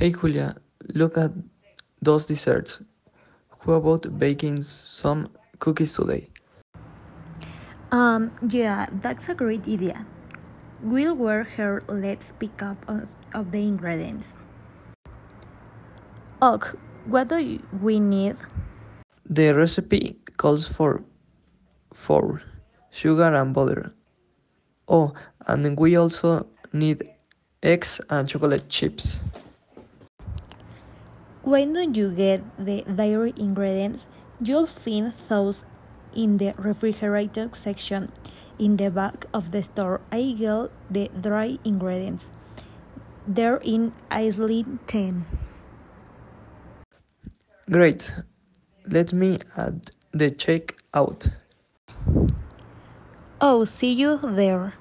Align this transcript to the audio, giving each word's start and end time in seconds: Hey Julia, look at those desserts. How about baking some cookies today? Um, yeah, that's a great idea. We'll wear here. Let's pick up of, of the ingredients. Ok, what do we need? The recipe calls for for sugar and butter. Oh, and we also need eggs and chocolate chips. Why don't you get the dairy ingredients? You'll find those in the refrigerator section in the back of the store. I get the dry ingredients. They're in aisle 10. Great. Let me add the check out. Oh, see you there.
Hey 0.00 0.12
Julia, 0.12 0.56
look 0.94 1.18
at 1.18 1.30
those 2.00 2.24
desserts. 2.24 2.80
How 3.66 3.74
about 3.74 4.18
baking 4.18 4.62
some 4.62 5.28
cookies 5.58 5.92
today? 5.92 6.30
Um, 7.92 8.32
yeah, 8.48 8.86
that's 9.02 9.28
a 9.28 9.34
great 9.34 9.68
idea. 9.68 10.06
We'll 10.82 11.14
wear 11.14 11.44
here. 11.44 11.82
Let's 11.86 12.32
pick 12.38 12.62
up 12.62 12.78
of, 12.88 13.10
of 13.34 13.52
the 13.52 13.58
ingredients. 13.58 14.38
Ok, 16.40 16.78
what 17.04 17.28
do 17.28 17.60
we 17.82 18.00
need? 18.00 18.36
The 19.28 19.52
recipe 19.52 20.16
calls 20.38 20.66
for 20.66 21.04
for 21.92 22.40
sugar 22.88 23.34
and 23.36 23.52
butter. 23.52 23.92
Oh, 24.88 25.12
and 25.46 25.78
we 25.78 25.96
also 25.96 26.46
need 26.72 27.04
eggs 27.62 28.00
and 28.08 28.26
chocolate 28.26 28.66
chips. 28.70 29.20
Why 31.50 31.64
don't 31.64 31.96
you 31.96 32.10
get 32.10 32.44
the 32.64 32.82
dairy 32.82 33.34
ingredients? 33.36 34.06
You'll 34.40 34.70
find 34.70 35.12
those 35.26 35.64
in 36.14 36.36
the 36.36 36.54
refrigerator 36.56 37.50
section 37.54 38.12
in 38.56 38.76
the 38.76 38.88
back 38.88 39.26
of 39.34 39.50
the 39.50 39.64
store. 39.64 40.00
I 40.12 40.36
get 40.38 40.70
the 40.88 41.10
dry 41.10 41.58
ingredients. 41.64 42.30
They're 43.26 43.56
in 43.56 43.92
aisle 44.12 44.64
10. 44.86 45.26
Great. 47.68 48.14
Let 48.86 49.12
me 49.12 49.40
add 49.56 49.90
the 50.12 50.30
check 50.30 50.76
out. 50.94 51.26
Oh, 53.40 53.64
see 53.64 53.90
you 53.90 54.20
there. 54.22 54.74